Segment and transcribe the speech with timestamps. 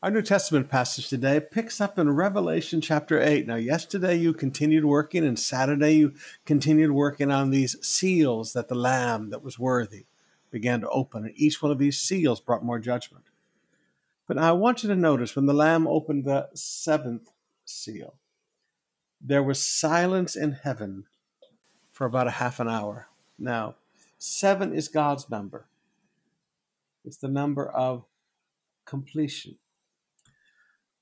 [0.00, 3.48] Our New Testament passage today picks up in Revelation chapter 8.
[3.48, 6.14] Now, yesterday you continued working, and Saturday you
[6.46, 10.06] continued working on these seals that the Lamb that was worthy
[10.52, 13.24] began to open, and each one of these seals brought more judgment.
[14.28, 17.32] But I want you to notice when the Lamb opened the seventh
[17.64, 18.14] seal,
[19.20, 21.06] there was silence in heaven
[21.90, 23.08] for about a half an hour.
[23.36, 23.74] Now,
[24.16, 25.66] seven is God's number,
[27.04, 28.04] it's the number of
[28.84, 29.56] completion.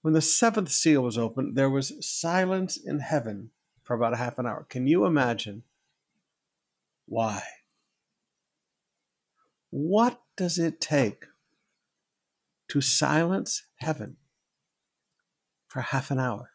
[0.07, 3.51] When the seventh seal was opened, there was silence in heaven
[3.83, 4.65] for about a half an hour.
[4.71, 5.65] Can you imagine
[7.07, 7.43] why?
[9.71, 11.25] What does it take
[12.69, 14.19] to silence heaven
[15.67, 16.53] for half an hour?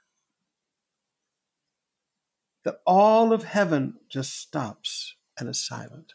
[2.63, 6.13] That all of heaven just stops and is silent.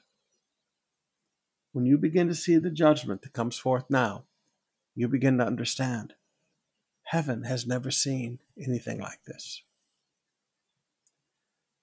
[1.73, 4.25] When you begin to see the judgment that comes forth now,
[4.95, 6.15] you begin to understand
[7.07, 9.63] Heaven has never seen anything like this.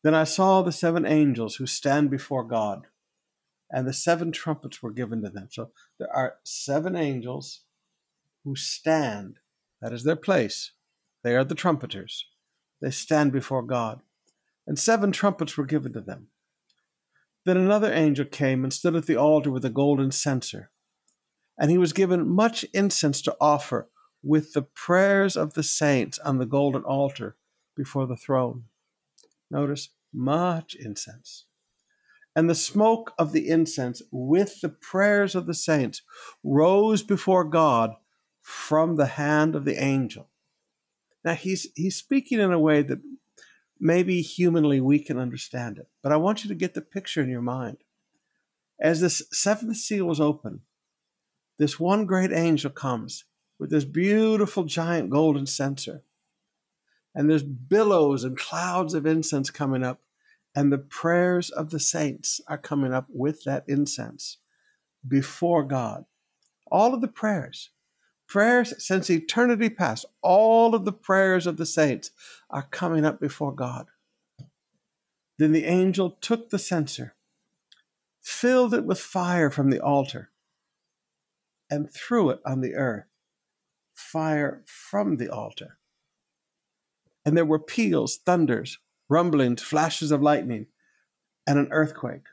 [0.03, 2.87] Then I saw the seven angels who stand before God,
[3.71, 5.47] and the seven trumpets were given to them.
[5.49, 7.61] So there are seven angels
[8.43, 9.39] who stand,
[9.81, 10.71] that is their place.
[11.23, 12.25] They are the trumpeters.
[12.81, 14.01] They stand before God,
[14.67, 16.27] and seven trumpets were given to them.
[17.45, 20.69] Then another angel came and stood at the altar with a golden censer,
[21.57, 23.87] and he was given much incense to offer
[24.23, 27.35] with the prayers of the saints on the golden altar
[27.75, 28.63] before the throne.
[29.51, 31.45] Notice much incense.
[32.35, 36.01] And the smoke of the incense with the prayers of the saints
[36.43, 37.95] rose before God
[38.41, 40.29] from the hand of the angel.
[41.23, 43.01] Now he's he's speaking in a way that
[43.79, 47.29] maybe humanly we can understand it, but I want you to get the picture in
[47.29, 47.77] your mind.
[48.79, 50.61] As this seventh seal was open,
[51.59, 53.25] this one great angel comes
[53.63, 56.03] with this beautiful giant golden censer.
[57.15, 60.01] And there's billows and clouds of incense coming up,
[60.53, 64.39] and the prayers of the saints are coming up with that incense
[65.07, 66.03] before God.
[66.69, 67.69] All of the prayers,
[68.27, 72.11] prayers since eternity past, all of the prayers of the saints
[72.49, 73.85] are coming up before God.
[75.37, 77.15] Then the angel took the censer,
[78.21, 80.31] filled it with fire from the altar,
[81.69, 83.05] and threw it on the earth
[83.93, 85.77] fire from the altar.
[87.25, 90.67] And there were peals, thunders, rumblings, flashes of lightning,
[91.47, 92.25] and an earthquake.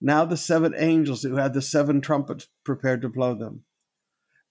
[0.00, 3.64] Now the seven angels who had the seven trumpets prepared to blow them.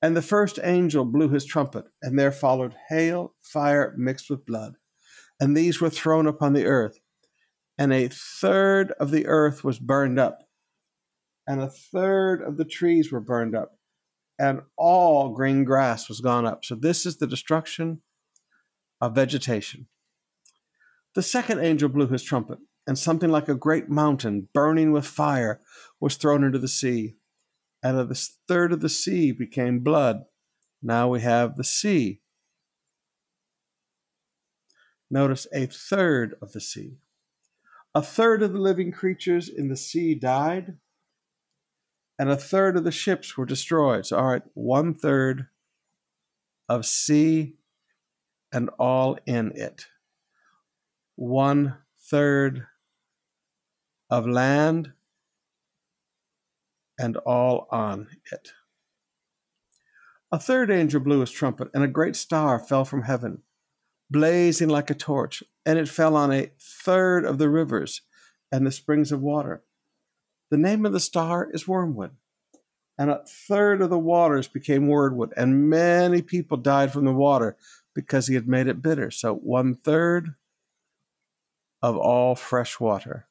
[0.01, 4.75] And the first angel blew his trumpet, and there followed hail, fire mixed with blood.
[5.39, 6.99] And these were thrown upon the earth.
[7.77, 10.47] And a third of the earth was burned up,
[11.47, 13.74] and a third of the trees were burned up,
[14.37, 16.65] and all green grass was gone up.
[16.65, 18.01] So this is the destruction
[19.01, 19.87] of vegetation.
[21.13, 25.61] The second angel blew his trumpet, and something like a great mountain burning with fire
[25.99, 27.15] was thrown into the sea.
[27.81, 30.25] And of the third of the sea became blood.
[30.81, 32.21] Now we have the sea.
[35.09, 36.97] Notice a third of the sea.
[37.93, 40.77] A third of the living creatures in the sea died,
[42.17, 44.05] and a third of the ships were destroyed.
[44.05, 45.47] So, all right, one third
[46.69, 47.55] of sea
[48.51, 49.87] and all in it,
[51.15, 51.77] one
[52.09, 52.67] third
[54.09, 54.93] of land
[56.97, 58.51] and all on it.
[60.31, 63.43] A third angel blew his trumpet, and a great star fell from heaven,
[64.09, 68.01] blazing like a torch, and it fell on a third of the rivers
[68.51, 69.63] and the springs of water
[70.55, 72.11] the name of the star is wormwood.
[72.97, 77.57] And a third of the waters became wormwood, and many people died from the water
[77.93, 79.11] because he had made it bitter.
[79.11, 80.35] So one third
[81.81, 83.27] of all fresh water.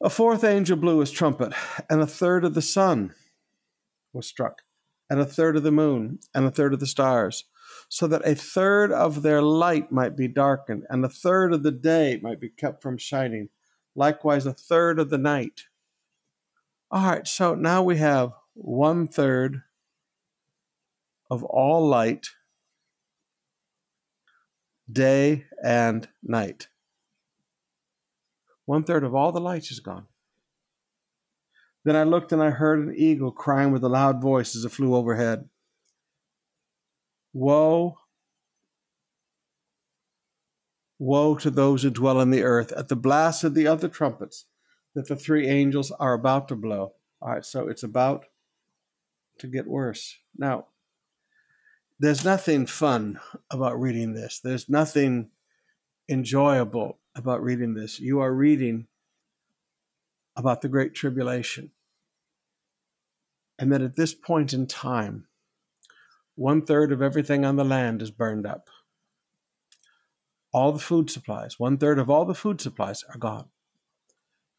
[0.00, 1.52] A fourth angel blew his trumpet,
[1.90, 3.12] and a third of the sun
[4.12, 4.62] was struck,
[5.10, 7.42] and a third of the moon, and a third of the stars
[7.88, 11.70] so that a third of their light might be darkened, and a third of the
[11.70, 13.48] day might be kept from shining,
[13.94, 15.62] likewise a third of the night.
[16.90, 19.62] All right, so now we have one third
[21.30, 22.28] of all light,
[24.90, 26.68] day and night.
[28.64, 30.06] One third of all the light is gone.
[31.84, 34.72] Then I looked and I heard an eagle crying with a loud voice as it
[34.72, 35.48] flew overhead.
[37.38, 37.98] Woe,
[40.98, 44.46] woe to those who dwell on the earth at the blast of the other trumpets
[44.94, 46.94] that the three angels are about to blow.
[47.20, 48.24] All right, so it's about
[49.38, 50.16] to get worse.
[50.34, 50.68] Now,
[51.98, 54.40] there's nothing fun about reading this.
[54.40, 55.28] There's nothing
[56.08, 58.00] enjoyable about reading this.
[58.00, 58.86] You are reading
[60.34, 61.72] about the Great Tribulation.
[63.58, 65.26] And that at this point in time,
[66.36, 68.68] one third of everything on the land is burned up.
[70.52, 73.48] All the food supplies, one third of all the food supplies are gone.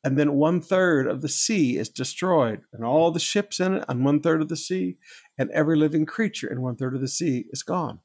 [0.03, 3.85] And then one third of the sea is destroyed, and all the ships in it,
[3.87, 4.97] and one third of the sea,
[5.37, 7.99] and every living creature in one third of the sea is gone.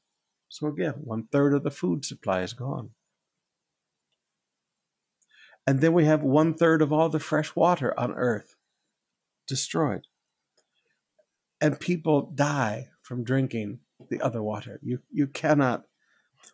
[0.49, 2.91] So again, one third of the food supply is gone.
[5.65, 8.55] And then we have one third of all the fresh water on earth
[9.47, 10.07] destroyed.
[11.61, 13.79] And people die from drinking
[14.09, 14.79] the other water.
[14.81, 15.85] You, you cannot,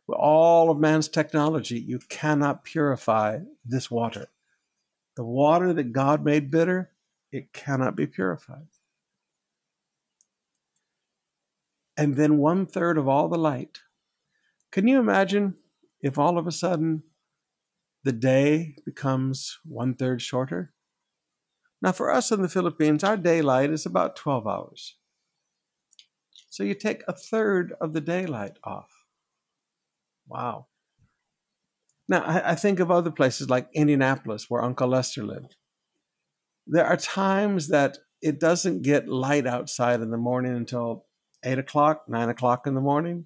[0.08, 4.28] with all of man's technology, you cannot purify this water.
[5.16, 6.92] The water that God made bitter,
[7.32, 8.68] it cannot be purified.
[11.96, 13.80] And then one third of all the light.
[14.72, 15.56] Can you imagine
[16.02, 17.04] if all of a sudden
[18.04, 20.74] the day becomes one third shorter?
[21.82, 24.96] Now, for us in the Philippines, our daylight is about 12 hours.
[26.50, 28.90] So you take a third of the daylight off.
[30.28, 30.68] Wow.
[32.08, 35.56] Now, I, I think of other places like Indianapolis, where Uncle Lester lived.
[36.66, 41.06] There are times that it doesn't get light outside in the morning until
[41.44, 43.26] 8 o'clock, 9 o'clock in the morning,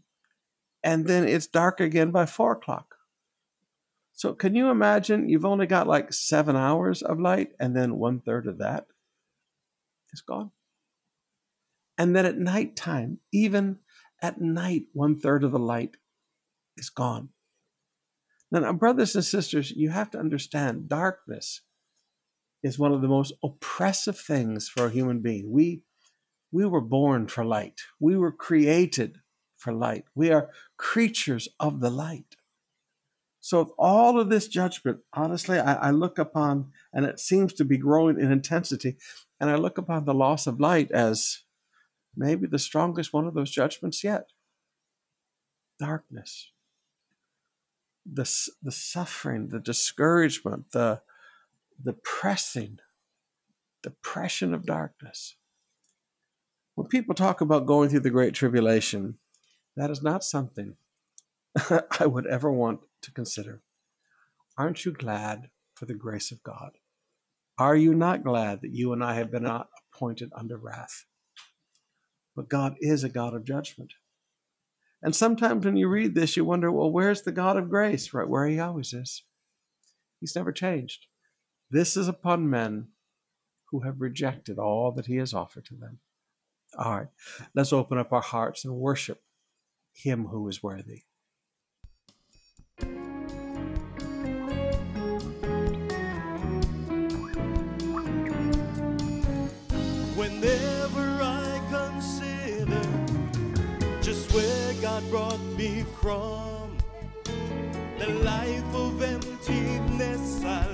[0.83, 2.95] and then it's dark again by 4 o'clock.
[4.11, 8.19] So, can you imagine you've only got like seven hours of light, and then one
[8.19, 8.85] third of that
[10.13, 10.51] is gone?
[11.97, 13.79] And then at nighttime, even
[14.21, 15.97] at night, one third of the light
[16.77, 17.29] is gone.
[18.51, 21.61] Now, now, brothers and sisters, you have to understand darkness
[22.61, 25.51] is one of the most oppressive things for a human being.
[25.51, 25.81] We,
[26.51, 29.17] we were born for light, we were created
[29.57, 30.05] for light.
[30.13, 32.35] We are creatures of the light.
[33.39, 37.65] So, if all of this judgment, honestly, I, I, look upon, and it seems to
[37.65, 38.97] be growing in intensity,
[39.39, 41.39] and I look upon the loss of light as
[42.15, 44.29] maybe the strongest one of those judgments yet.
[45.79, 46.51] Darkness
[48.05, 48.29] the,
[48.61, 51.01] the suffering, the discouragement, the,
[51.81, 52.79] the pressing,
[53.81, 55.35] depression of darkness.
[56.75, 59.17] When people talk about going through the Great Tribulation,
[59.75, 60.75] that is not something
[61.99, 63.61] I would ever want to consider.
[64.57, 66.77] Aren't you glad for the grace of God?
[67.57, 71.05] Are you not glad that you and I have been appointed under wrath?
[72.35, 73.93] But God is a God of judgment.
[75.01, 78.13] And sometimes when you read this, you wonder, well, where's the God of grace?
[78.13, 79.23] Right where he always is.
[80.19, 81.07] He's never changed.
[81.69, 82.87] This is upon men
[83.71, 85.99] who have rejected all that he has offered to them.
[86.77, 87.07] All right,
[87.53, 89.21] let's open up our hearts and worship
[89.93, 91.03] him who is worthy.
[106.03, 106.77] From.
[107.97, 110.72] The life of emptiness I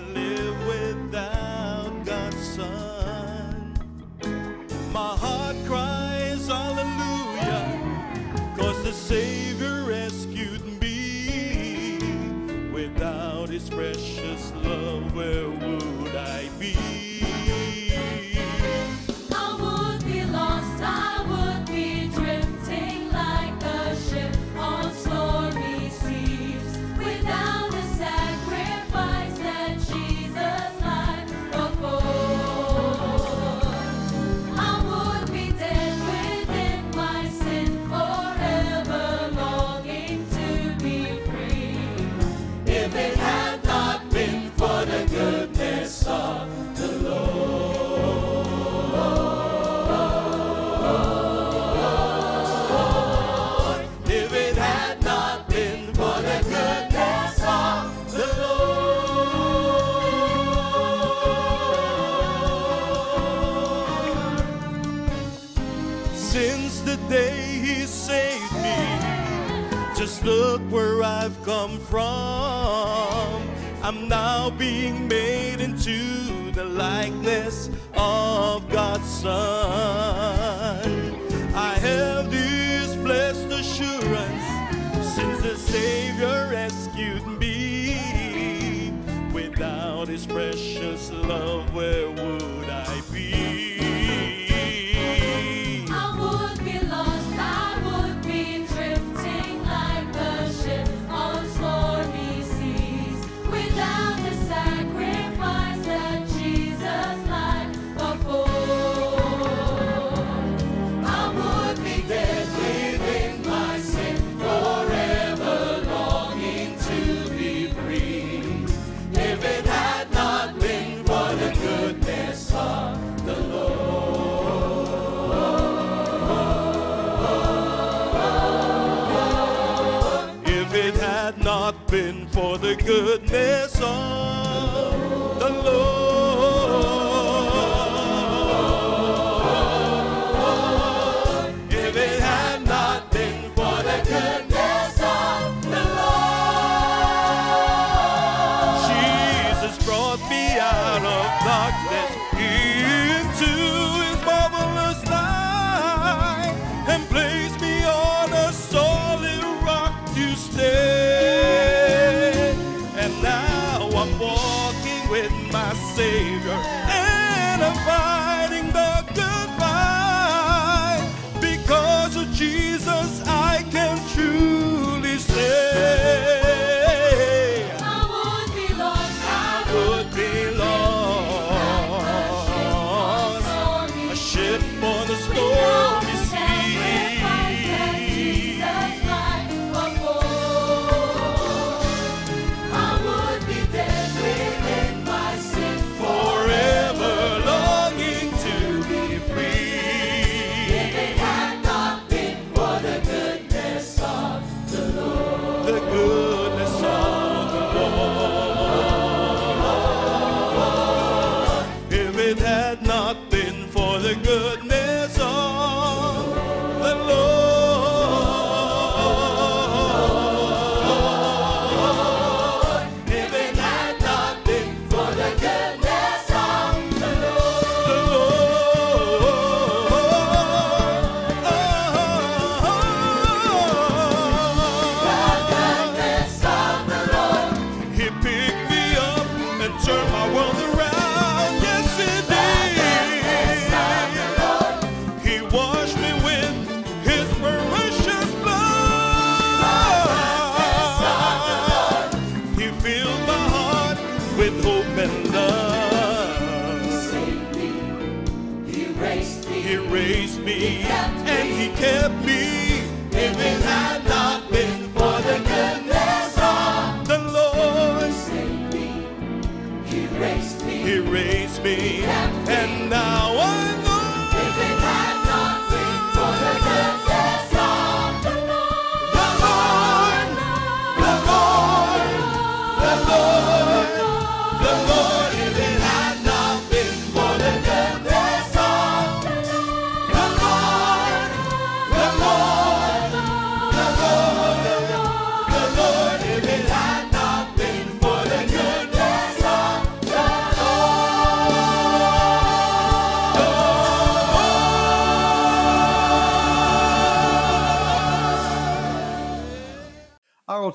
[165.99, 166.38] my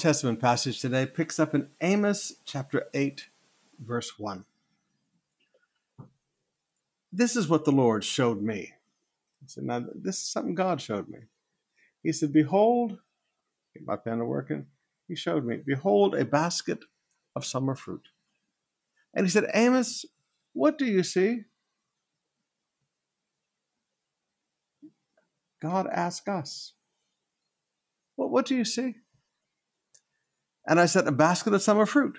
[0.05, 3.31] Testament passage today picks up in Amos chapter 8,
[3.83, 4.45] verse 1.
[7.11, 8.75] This is what the Lord showed me.
[9.43, 11.21] I said, Now, this is something God showed me.
[12.03, 12.99] He said, Behold,
[13.73, 14.67] get my pen to working.
[15.09, 16.81] He showed me, Behold, a basket
[17.35, 18.09] of summer fruit.
[19.15, 20.05] And he said, Amos,
[20.53, 21.45] what do you see?
[25.63, 26.75] God asked us,
[28.17, 28.97] What, what do you see?
[30.67, 32.19] And I set A basket of summer fruit.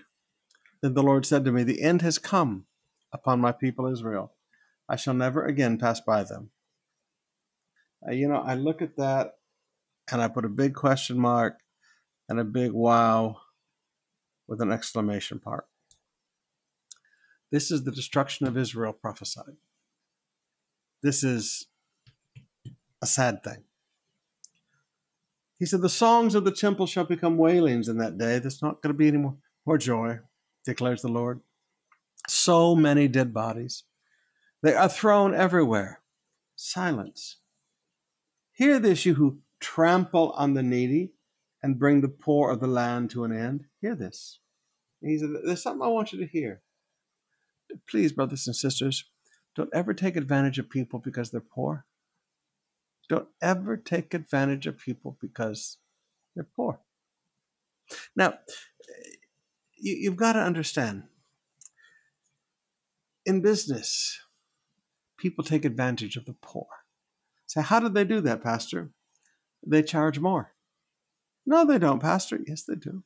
[0.82, 2.66] Then the Lord said to me, The end has come
[3.12, 4.34] upon my people Israel.
[4.88, 6.52] I shall never again pass by them.
[8.08, 9.38] Uh, you know, I look at that
[10.12, 11.60] and I put a big question mark
[12.30, 13.38] and a big wow
[14.48, 15.66] with an exclamation mark.
[17.52, 19.58] This is the destruction of Israel prophesied.
[21.02, 21.68] This is
[23.02, 23.64] a sad thing.
[25.58, 28.40] He said, The songs of the temple shall become wailings in that day.
[28.40, 30.20] There's not going to be any more, more joy,
[30.66, 31.42] declares the Lord.
[32.28, 33.84] So many dead bodies.
[34.62, 36.02] They are thrown everywhere.
[36.56, 37.38] Silence.
[38.52, 41.14] Hear this, you who trample on the needy
[41.62, 43.66] and bring the poor of the land to an end.
[43.82, 44.40] Hear this.
[45.02, 46.62] He said, There's something I want you to hear.
[47.90, 49.06] Please, brothers and sisters,
[49.56, 51.86] don't ever take advantage of people because they're poor.
[53.08, 55.78] Don't ever take advantage of people because
[56.36, 56.80] they're poor.
[58.16, 58.36] Now,
[59.78, 61.04] you, you've got to understand
[63.26, 64.20] in business,
[65.18, 66.68] people take advantage of the poor.
[67.46, 68.92] So, how do they do that, Pastor?
[69.66, 70.54] They charge more.
[71.46, 72.40] No, they don't, Pastor.
[72.46, 73.04] Yes, they do.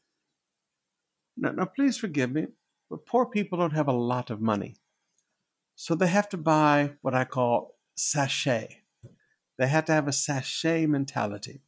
[1.37, 2.47] Now, now, please forgive me,
[2.89, 4.75] but poor people don't have a lot of money.
[5.75, 8.78] So they have to buy what I call sachet.
[9.59, 11.61] They have to have a sachet mentality.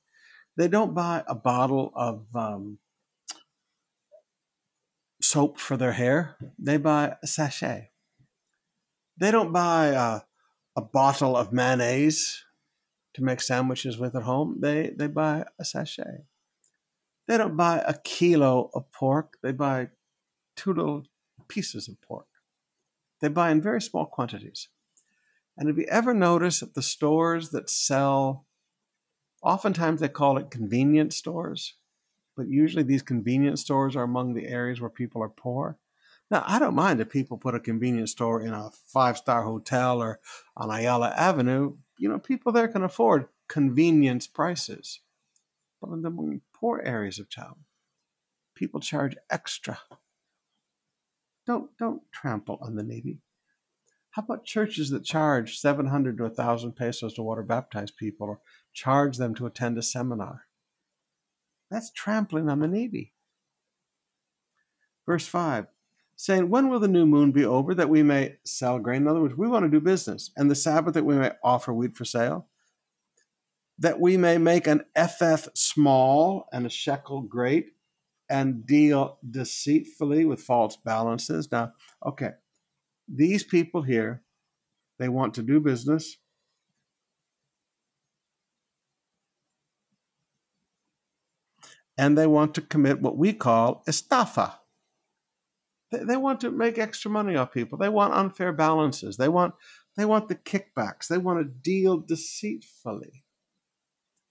[0.55, 2.79] They don't buy a bottle of um,
[5.21, 7.89] soap for their hair, they buy a sachet.
[9.17, 10.21] They don't buy a,
[10.75, 12.43] a bottle of mayonnaise
[13.13, 14.60] to make sandwiches with at home.
[14.62, 16.24] They, they buy a sachet.
[17.27, 19.38] They don't buy a kilo of pork.
[19.43, 19.89] They buy
[20.55, 21.03] two little
[21.50, 22.27] pieces of pork.
[23.19, 24.69] They buy in very small quantities.
[25.62, 28.48] And have you ever noticed that the stores that sell,
[29.44, 31.75] oftentimes they call it convenience stores,
[32.36, 35.77] but usually these convenience stores are among the areas where people are poor.
[36.32, 40.01] Now, I don't mind if people put a convenience store in a five star hotel
[40.01, 40.20] or
[40.58, 41.75] on Ayala Avenue.
[42.00, 45.01] You know, people there can afford convenience prices.
[45.80, 47.58] But in the poor areas of town,
[48.56, 49.77] people charge extra.
[51.46, 53.20] Don't, don't trample on the needy.
[54.12, 58.39] How about churches that charge 700 to 1,000 pesos to water baptize people or
[58.74, 60.46] charge them to attend a seminar?
[61.70, 63.13] That's trampling on the needy.
[65.06, 65.68] Verse 5
[66.22, 69.03] saying, When will the new moon be over that we may sell grain?
[69.03, 70.30] In other words, we want to do business.
[70.38, 72.48] And the Sabbath that we may offer wheat for sale,
[73.80, 77.72] that we may make an ephah small and a shekel great,
[78.30, 81.51] and deal deceitfully with false balances.
[81.51, 81.74] Now,
[82.06, 82.32] okay,
[83.13, 84.22] these people here,
[85.00, 86.18] they want to do business.
[91.97, 94.56] And they want to commit what we call estafa.
[95.91, 97.78] They, want to make extra money off people.
[97.78, 99.17] They want unfair balances.
[99.17, 99.56] They want
[99.97, 101.08] they want the kickbacks.
[101.08, 103.26] They want to deal deceitfully.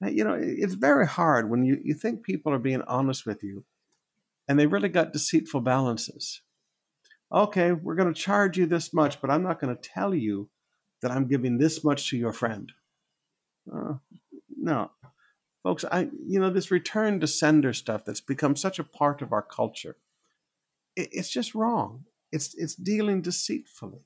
[0.00, 3.42] Now, you know, it's very hard when you, you think people are being honest with
[3.42, 3.64] you
[4.48, 6.40] and they really got deceitful balances.
[7.32, 10.48] Okay, we're going to charge you this much, but I'm not going to tell you
[11.00, 12.72] that I'm giving this much to your friend.
[13.72, 13.94] Uh,
[14.56, 14.90] no,
[15.62, 19.32] folks, I you know this return to sender stuff that's become such a part of
[19.32, 19.96] our culture.
[20.96, 22.04] It, it's just wrong.
[22.32, 24.00] It's it's dealing deceitfully.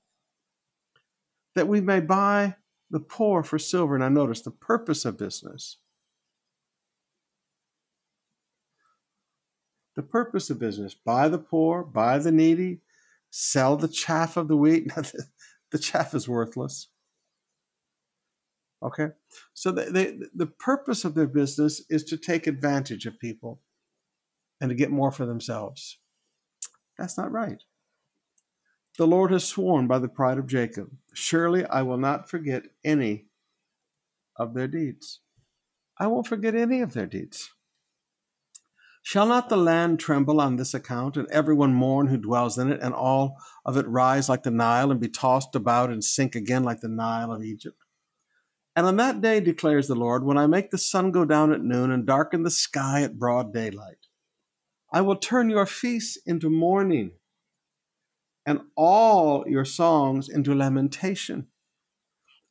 [1.54, 2.56] That we may buy
[2.90, 3.94] the poor for silver.
[3.94, 5.78] and I notice the purpose of business.
[9.96, 12.80] The purpose of business: buy the poor, buy the needy,
[13.36, 14.92] sell the chaff of the wheat.
[15.72, 16.86] the chaff is worthless.
[18.80, 19.08] Okay,
[19.54, 23.60] so they, the purpose of their business is to take advantage of people
[24.60, 25.98] and to get more for themselves.
[26.96, 27.64] That's not right.
[28.98, 33.24] The Lord has sworn by the pride of Jacob, Surely I will not forget any
[34.36, 35.20] of their deeds.
[35.98, 37.50] I won't forget any of their deeds.
[39.06, 42.80] Shall not the land tremble on this account, and everyone mourn who dwells in it,
[42.80, 46.64] and all of it rise like the Nile, and be tossed about and sink again
[46.64, 47.76] like the Nile of Egypt?
[48.74, 51.62] And on that day, declares the Lord, when I make the sun go down at
[51.62, 54.06] noon and darken the sky at broad daylight,
[54.90, 57.10] I will turn your feasts into mourning
[58.46, 61.48] and all your songs into lamentation.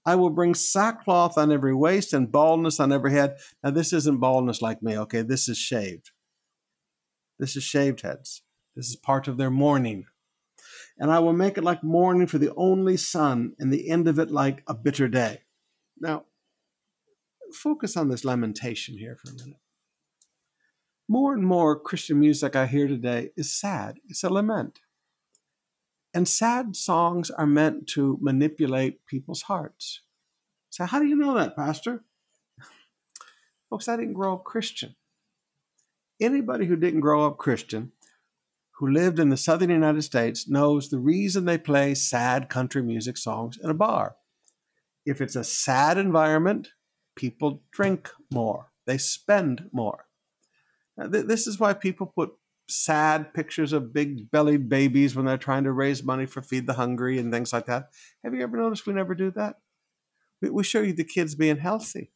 [0.06, 3.38] I will bring sackcloth on every waist and baldness on every head.
[3.64, 5.24] Now, this isn't baldness like me, okay?
[5.24, 6.12] This is shaved.
[7.44, 8.42] This is shaved heads.
[8.74, 10.06] This is part of their mourning.
[10.98, 14.18] And I will make it like mourning for the only son, and the end of
[14.18, 15.42] it like a bitter day.
[16.00, 16.24] Now,
[17.54, 19.60] focus on this lamentation here for a minute.
[21.10, 24.80] More and more Christian music I hear today is sad, it's a lament.
[26.14, 30.00] And sad songs are meant to manipulate people's hearts.
[30.70, 32.06] So, how do you know that, Pastor?
[33.70, 34.96] Folks, I didn't grow up Christian.
[36.24, 37.92] Anybody who didn't grow up Christian,
[38.78, 43.18] who lived in the southern United States, knows the reason they play sad country music
[43.18, 44.16] songs in a bar.
[45.06, 46.70] If it's a sad environment,
[47.18, 50.06] people drink more, they spend more.
[50.96, 52.32] Now, th- this is why people put
[52.70, 56.74] sad pictures of big bellied babies when they're trying to raise money for Feed the
[56.76, 57.90] Hungry and things like that.
[58.24, 59.58] Have you ever noticed we never do that?
[60.42, 62.13] We, we show you the kids being healthy.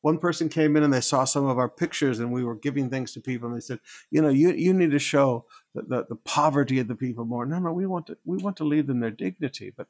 [0.00, 2.88] One person came in and they saw some of our pictures and we were giving
[2.88, 3.80] things to people and they said,
[4.10, 7.44] you know, you, you need to show the, the, the poverty of the people more.
[7.44, 9.88] No, no, we want to we want to leave them their dignity, but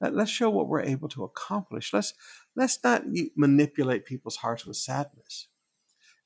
[0.00, 1.92] let, let's show what we're able to accomplish.
[1.92, 2.12] Let's
[2.56, 3.04] let's not
[3.36, 5.48] manipulate people's hearts with sadness.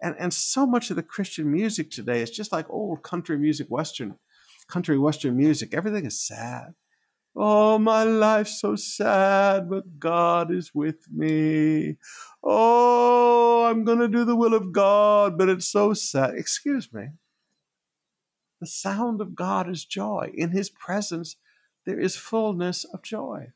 [0.03, 3.67] And, and so much of the Christian music today is just like old country music,
[3.69, 4.17] Western,
[4.69, 5.75] country Western music.
[5.75, 6.75] Everything is sad.
[7.37, 11.97] Oh, my life's so sad, but God is with me.
[12.43, 16.35] Oh, I'm going to do the will of God, but it's so sad.
[16.35, 17.09] Excuse me.
[18.61, 20.33] The sound of God is joy.
[20.35, 21.37] In his presence,
[21.87, 23.53] there is fullness of joy.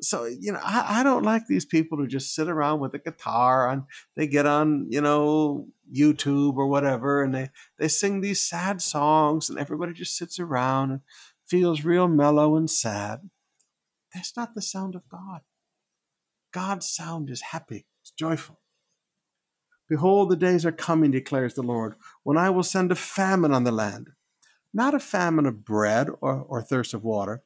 [0.00, 2.98] so you know I, I don't like these people who just sit around with a
[2.98, 3.82] guitar and
[4.16, 9.50] they get on you know youtube or whatever and they they sing these sad songs
[9.50, 11.00] and everybody just sits around and
[11.48, 13.30] feels real mellow and sad
[14.14, 15.40] that's not the sound of god
[16.52, 18.60] god's sound is happy it's joyful
[19.88, 23.64] behold the days are coming declares the lord when i will send a famine on
[23.64, 24.08] the land
[24.74, 27.42] not a famine of bread or, or thirst of water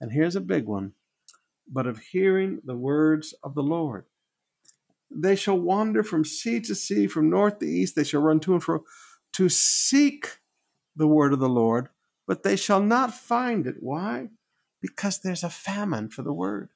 [0.00, 0.92] and here's a big one
[1.70, 4.04] but of hearing the words of the Lord.
[5.10, 7.96] They shall wander from sea to sea, from north to east.
[7.96, 8.84] They shall run to and fro
[9.34, 10.38] to seek
[10.96, 11.88] the word of the Lord,
[12.26, 13.76] but they shall not find it.
[13.80, 14.28] Why?
[14.80, 16.70] Because there's a famine for the word.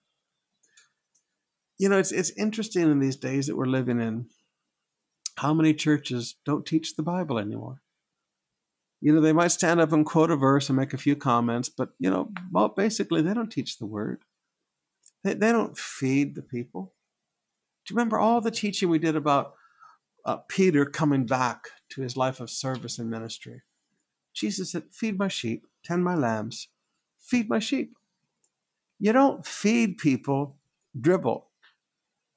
[1.79, 4.27] You know, it's, it's interesting in these days that we're living in
[5.37, 7.83] how many churches don't teach the Bible anymore.
[9.01, 11.69] You know, they might stand up and quote a verse and make a few comments,
[11.69, 14.23] but, you know, well, basically they don't teach the word.
[15.23, 16.95] They, they don't feed the people.
[17.87, 19.55] Do you remember all the teaching we did about
[20.25, 23.63] uh, Peter coming back to his life of service and ministry?
[24.35, 26.69] Jesus said, Feed my sheep, tend my lambs,
[27.19, 27.97] feed my sheep.
[28.99, 30.57] You don't feed people
[30.99, 31.47] dribble,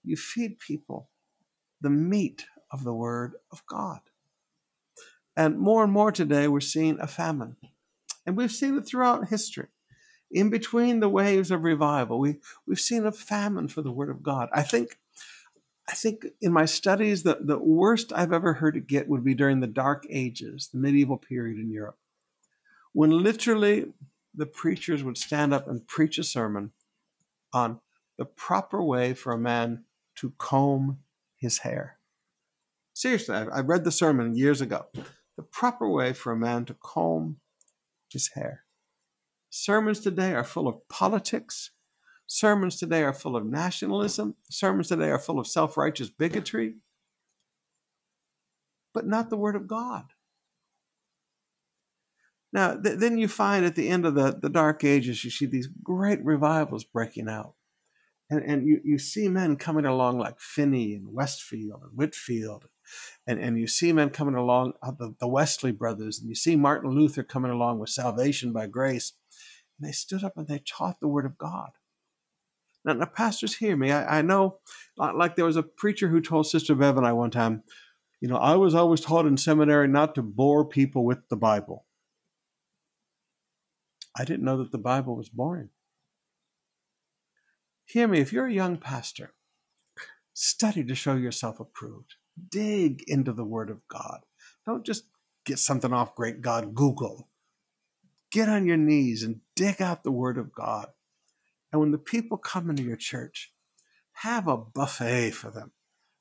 [0.03, 1.09] you feed people
[1.79, 4.01] the meat of the Word of God.
[5.35, 7.55] And more and more today, we're seeing a famine.
[8.25, 9.67] And we've seen it throughout history
[10.31, 14.23] in between the waves of revival, we, we've seen a famine for the word of
[14.23, 14.49] God.
[14.53, 14.97] I think,
[15.91, 19.35] I think in my studies, the, the worst I've ever heard it get would be
[19.35, 21.97] during the Dark Ages, the medieval period in Europe,
[22.93, 23.91] when literally
[24.33, 26.71] the preachers would stand up and preach a sermon
[27.51, 27.81] on
[28.17, 29.83] the proper way for a man
[30.15, 30.99] to comb
[31.35, 31.97] his hair.
[32.93, 34.85] Seriously, I, I read the sermon years ago.
[35.35, 37.37] The proper way for a man to comb
[38.09, 38.63] his hair.
[39.49, 41.71] Sermons today are full of politics.
[42.33, 44.35] Sermons today are full of nationalism.
[44.49, 46.75] Sermons today are full of self righteous bigotry,
[48.93, 50.05] but not the Word of God.
[52.53, 55.45] Now, th- then you find at the end of the, the Dark Ages, you see
[55.45, 57.55] these great revivals breaking out.
[58.29, 62.69] And, and you, you see men coming along like Finney and Westfield and Whitefield.
[63.27, 66.55] And, and you see men coming along, uh, the, the Wesley brothers, and you see
[66.55, 69.11] Martin Luther coming along with salvation by grace.
[69.77, 71.71] And they stood up and they taught the word of God.
[72.83, 73.91] Now, now pastors, hear me.
[73.91, 74.59] I, I know,
[74.97, 77.63] like there was a preacher who told Sister Bev and I one time,
[78.19, 81.85] you know, I was always taught in seminary not to bore people with the Bible.
[84.15, 85.69] I didn't know that the Bible was boring.
[87.85, 89.33] Hear me, if you're a young pastor,
[90.33, 92.15] study to show yourself approved.
[92.49, 94.21] Dig into the Word of God.
[94.65, 95.05] Don't just
[95.45, 97.29] get something off Great God Google.
[98.31, 100.87] Get on your knees and dig out the Word of God.
[101.71, 103.53] And when the people come into your church,
[104.13, 105.71] have a buffet for them.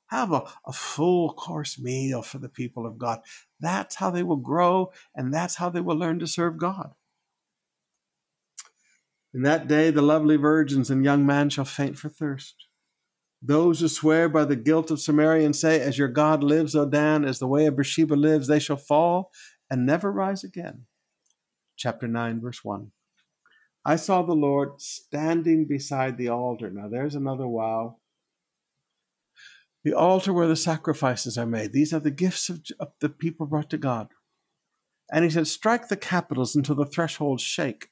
[0.07, 3.21] Have a, a full course meal for the people of God.
[3.59, 6.91] That's how they will grow, and that's how they will learn to serve God.
[9.33, 12.55] In that day, the lovely virgins and young men shall faint for thirst.
[13.41, 16.85] Those who swear by the guilt of Samaria and say, As your God lives, O
[16.85, 19.31] Dan, as the way of Beersheba lives, they shall fall
[19.69, 20.85] and never rise again.
[21.77, 22.91] Chapter 9, verse 1.
[23.83, 26.69] I saw the Lord standing beside the altar.
[26.69, 27.97] Now, there's another wow.
[29.83, 31.73] The altar where the sacrifices are made.
[31.73, 34.09] These are the gifts of, of the people brought to God.
[35.11, 37.89] And he said, Strike the capitals until the thresholds shake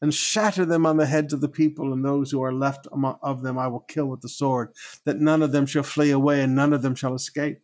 [0.00, 2.86] and shatter them on the heads of the people, and those who are left
[3.22, 4.72] of them I will kill with the sword,
[5.04, 7.60] that none of them shall flee away, and none of them shall escape.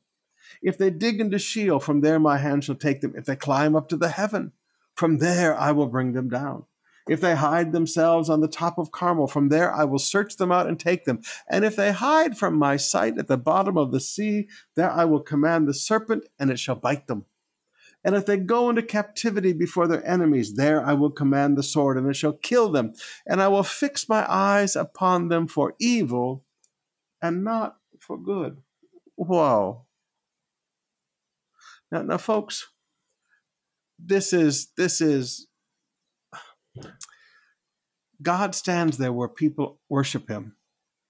[0.63, 3.15] If they dig into Sheol, from there my hand shall take them.
[3.17, 4.53] If they climb up to the heaven,
[4.95, 6.65] from there I will bring them down.
[7.09, 10.53] If they hide themselves on the top of Carmel, from there I will search them
[10.53, 11.21] out and take them.
[11.49, 15.05] And if they hide from my sight at the bottom of the sea, there I
[15.05, 17.25] will command the serpent, and it shall bite them.
[18.05, 21.97] And if they go into captivity before their enemies, there I will command the sword,
[21.97, 22.95] and it shall kill them.
[23.27, 26.45] And I will fix my eyes upon them for evil
[27.21, 28.63] and not for good.
[29.15, 29.87] Whoa.
[31.93, 32.69] Now, now folks,
[33.99, 35.47] this is this is
[38.23, 40.57] God stands there where people worship him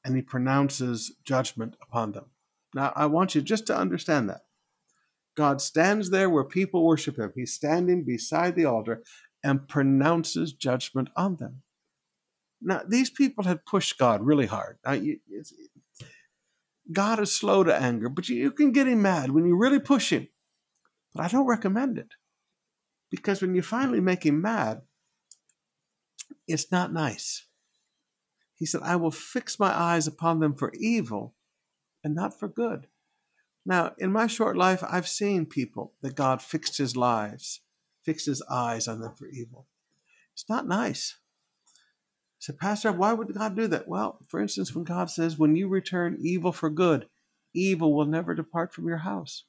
[0.04, 2.26] and he pronounces judgment upon them.
[2.74, 4.42] Now, I want you just to understand that.
[5.36, 7.32] God stands there where people worship him.
[7.34, 9.02] He's standing beside the altar
[9.42, 11.62] and pronounces judgment on them.
[12.60, 14.78] Now, these people had pushed God really hard.
[14.84, 15.18] Now, you,
[16.90, 19.80] God is slow to anger, but you, you can get him mad when you really
[19.80, 20.28] push him.
[21.14, 22.14] But I don't recommend it
[23.10, 24.82] because when you finally make him mad,
[26.52, 27.46] it's not nice.
[28.54, 31.34] He said, I will fix my eyes upon them for evil
[32.04, 32.86] and not for good.
[33.64, 37.60] Now, in my short life, I've seen people that God fixed his lives,
[38.04, 39.66] fixed his eyes on them for evil.
[40.32, 41.16] It's not nice.
[41.68, 43.88] I said, Pastor, why would God do that?
[43.88, 47.08] Well, for instance, when God says, when you return evil for good,
[47.54, 49.44] evil will never depart from your house.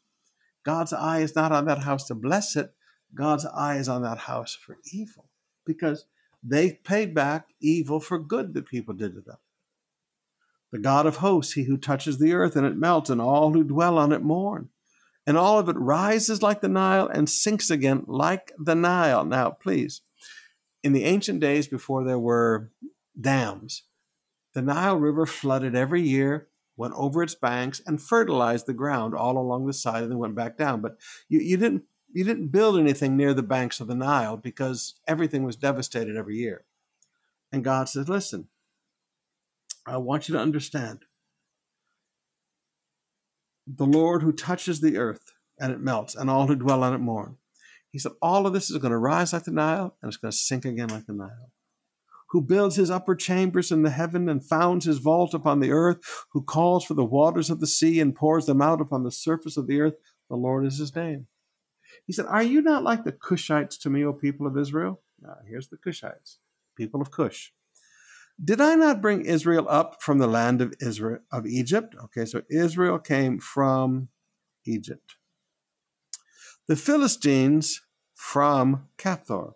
[0.64, 2.74] God's eye is not on that house to bless it.
[3.14, 5.30] God's eye is on that house for evil
[5.66, 6.06] because
[6.44, 9.38] they paid back evil for good that people did to them.
[10.72, 13.64] The God of hosts, he who touches the earth and it melts, and all who
[13.64, 14.70] dwell on it mourn.
[15.26, 19.24] And all of it rises like the Nile and sinks again like the Nile.
[19.24, 20.02] Now, please,
[20.84, 22.72] in the ancient days before there were
[23.20, 23.84] dams,
[24.54, 29.38] the Nile River flooded every year, went over its banks, and fertilized the ground all
[29.38, 30.82] along the side and then went back down.
[30.82, 30.98] But
[31.30, 35.44] you, you didn't you didn't build anything near the banks of the Nile because everything
[35.44, 36.64] was devastated every year.
[37.52, 38.48] And God says, listen,
[39.86, 41.06] I want you to understand
[43.68, 46.98] the Lord who touches the earth and it melts, and all who dwell on it
[46.98, 47.38] mourn.
[47.92, 50.32] He said, All of this is going to rise like the Nile, and it's going
[50.32, 51.52] to sink again like the Nile.
[52.30, 56.26] Who builds his upper chambers in the heaven and founds his vault upon the earth,
[56.32, 59.58] who calls for the waters of the sea and pours them out upon the surface
[59.58, 59.94] of the earth,
[60.28, 61.28] the Lord is his name.
[62.06, 65.02] He said, Are you not like the Cushites to me, O people of Israel?
[65.22, 66.38] Now, here's the Cushites,
[66.76, 67.52] people of Cush.
[68.44, 71.96] Did I not bring Israel up from the land of Israel of Egypt?
[72.06, 74.10] Okay, so Israel came from
[74.66, 75.16] Egypt.
[76.68, 77.82] The Philistines
[78.16, 79.52] from Caphtor,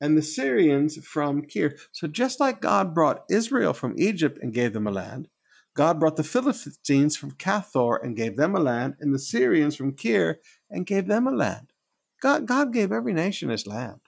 [0.00, 1.76] and the Syrians from Kir.
[1.92, 5.28] So just like God brought Israel from Egypt and gave them a land,
[5.78, 9.92] God brought the Philistines from Caphtor and gave them a land, and the Syrians from
[9.92, 11.72] Kir and gave them a land.
[12.20, 14.00] God, God gave every nation his land.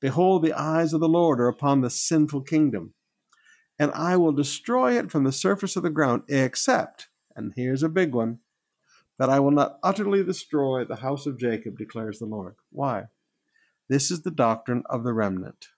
[0.00, 2.94] Behold, the eyes of the Lord are upon the sinful kingdom,
[3.78, 7.88] and I will destroy it from the surface of the ground, except, and here's a
[7.88, 8.40] big one,
[9.20, 12.56] that I will not utterly destroy the house of Jacob, declares the Lord.
[12.72, 13.04] Why?
[13.88, 15.68] This is the doctrine of the remnant.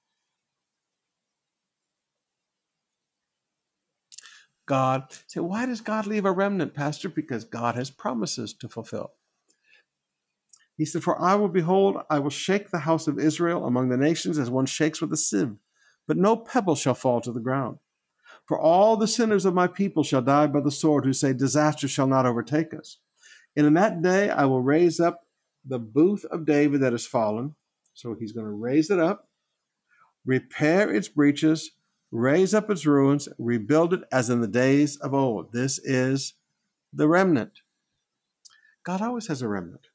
[4.67, 7.09] God, say, why does God leave a remnant, Pastor?
[7.09, 9.13] Because God has promises to fulfill.
[10.77, 13.97] He said, For I will behold, I will shake the house of Israel among the
[13.97, 15.57] nations as one shakes with a sieve,
[16.07, 17.79] but no pebble shall fall to the ground.
[18.47, 21.89] For all the sinners of my people shall die by the sword, who say, Disaster
[21.89, 22.99] shall not overtake us.
[23.57, 25.23] And in that day I will raise up
[25.65, 27.55] the booth of David that is fallen.
[27.95, 29.29] So he's going to raise it up,
[30.27, 31.71] repair its breaches,
[32.11, 35.53] raise up its ruins, rebuild it as in the days of old.
[35.53, 36.35] This is
[36.93, 37.61] the remnant.
[38.85, 39.89] God always has a remnant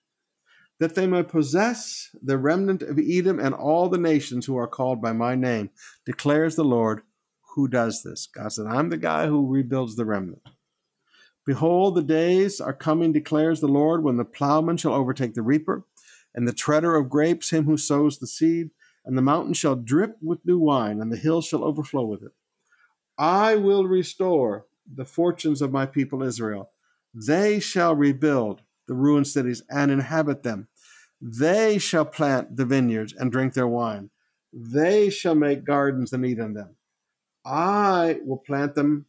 [0.82, 5.00] that they may possess the remnant of Edom and all the nations who are called
[5.00, 5.70] by my name,
[6.08, 7.04] declares the Lord,
[7.54, 8.28] who does this.
[8.34, 10.42] God said, I'm the guy who rebuilds the remnant.
[11.46, 15.86] Behold, the days are coming, declares the Lord, when the plowman shall overtake the reaper,
[16.34, 18.72] and the treader of grapes him who sows the seed,
[19.06, 22.32] and the mountain shall drip with new wine, and the hills shall overflow with it.
[23.18, 26.72] I will restore the fortunes of my people Israel.
[27.14, 30.68] They shall rebuild the ruined cities and inhabit them.
[31.22, 34.10] They shall plant the vineyards and drink their wine.
[34.52, 36.76] They shall make gardens and eat in them.
[37.46, 39.06] I will plant them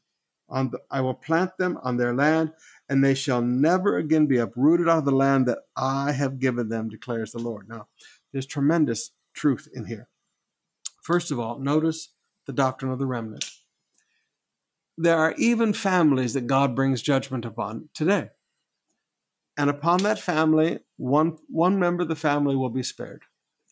[0.49, 2.53] on the, I will plant them on their land,
[2.89, 6.69] and they shall never again be uprooted out of the land that I have given
[6.69, 7.69] them, declares the Lord.
[7.69, 7.89] Now,
[8.33, 10.09] there's tremendous truth in here.
[11.03, 12.11] First of all, notice
[12.47, 13.51] the doctrine of the remnant.
[14.97, 18.31] There are even families that God brings judgment upon today.
[19.57, 23.23] And upon that family, one, one member of the family will be spared.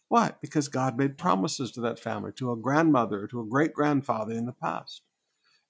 [0.09, 0.33] Why?
[0.41, 4.47] Because God made promises to that family, to a grandmother, to a great grandfather in
[4.47, 5.03] the past.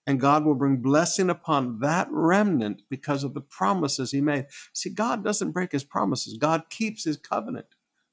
[0.06, 4.46] And God will bring blessing upon that remnant because of the promises he made.
[4.72, 7.66] See, God doesn't break his promises, God keeps his covenant.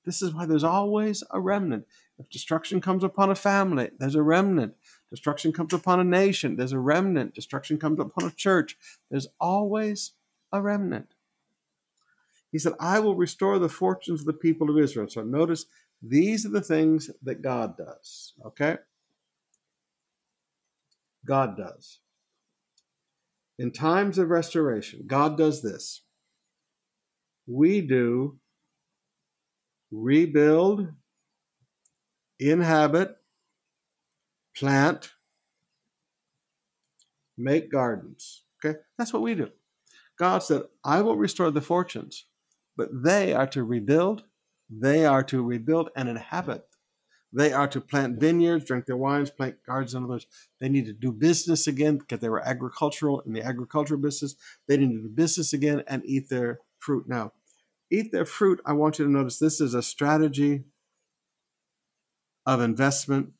[0.08, 1.86] This is why there's always a remnant.
[2.17, 4.76] If destruction comes upon a family, there's a remnant.
[5.10, 7.34] Destruction comes upon a nation, there's a remnant.
[7.36, 8.78] Destruction comes upon a church,
[9.12, 10.13] there's always
[10.54, 11.13] a remnant.
[12.54, 15.10] He said, I will restore the fortunes of the people of Israel.
[15.10, 15.65] So notice
[16.02, 18.32] these are the things that God does.
[18.46, 18.78] Okay?
[21.26, 22.00] God does.
[23.60, 26.04] In times of restoration, God does this.
[27.46, 28.39] We do
[29.91, 30.89] rebuild,
[32.39, 33.17] inhabit,
[34.56, 35.12] plant,
[37.38, 38.43] make gardens.
[38.63, 38.80] Okay?
[38.97, 39.50] That's what we do.
[40.17, 42.26] God said, I will restore the fortunes
[42.78, 44.23] but they are to rebuild,
[44.69, 46.67] they are to rebuild and inhabit
[47.34, 49.93] They are to plant vineyards, drink their wines, plant gardens.
[49.93, 50.28] In other words,
[50.60, 54.36] they need to do business again because they were agricultural in the agricultural business.
[54.67, 57.08] They need to do business again and eat their fruit.
[57.08, 57.34] Now,
[57.91, 58.62] eat their fruit.
[58.65, 60.65] I want you to notice this is a strategy
[62.45, 63.34] of investment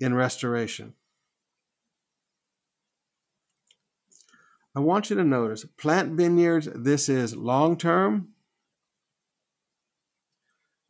[0.00, 0.94] in restoration.
[4.74, 8.28] I want you to notice plant vineyards, this is long term.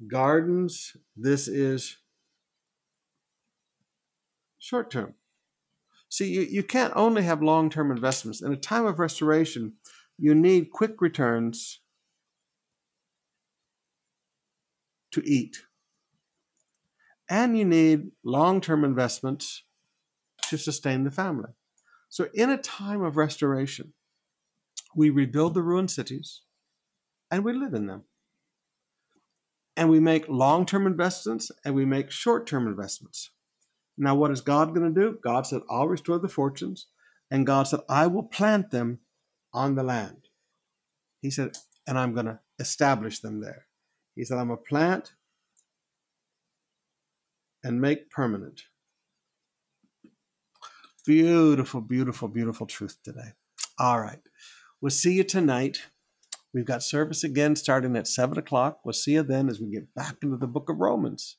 [0.07, 1.97] Gardens, this is
[4.59, 5.15] short term.
[6.11, 8.43] See, you, you can't only have long term investments.
[8.43, 9.75] In a time of restoration,
[10.19, 11.81] you need quick returns
[15.13, 15.63] to eat.
[17.31, 19.65] And you need long term investments
[20.49, 21.51] to sustain the family.
[22.09, 23.93] So, in a time of restoration,
[24.95, 26.43] we rebuild the ruined cities
[27.31, 28.05] and we live in them.
[29.77, 33.31] And we make long term investments and we make short term investments.
[33.97, 35.19] Now, what is God going to do?
[35.23, 36.87] God said, I'll restore the fortunes.
[37.31, 39.01] And God said, I will plant them
[39.53, 40.29] on the land.
[41.21, 41.57] He said,
[41.87, 43.67] and I'm going to establish them there.
[44.15, 45.13] He said, I'm a plant
[47.63, 48.63] and make permanent.
[51.07, 53.33] Beautiful, beautiful, beautiful truth today.
[53.79, 54.21] All right.
[54.81, 55.79] We'll see you tonight.
[56.53, 58.81] We've got service again starting at 7 o'clock.
[58.85, 61.37] We'll see you then as we get back into the book of Romans.